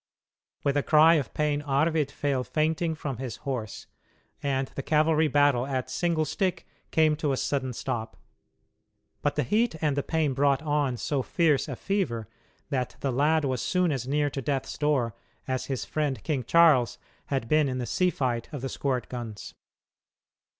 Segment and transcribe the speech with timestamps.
[0.63, 3.85] With a cry of pain Arvid fell fainting from his horse,
[4.41, 8.17] and the cavalry battle at "single stick" came to a sudden stop.
[9.21, 12.27] But the heat and the pain brought on so fierce a fever
[12.71, 15.13] that the lad was soon as near to death's door
[15.47, 16.97] as his friend King Charles
[17.27, 19.53] had been in the sea fight of the squirt guns.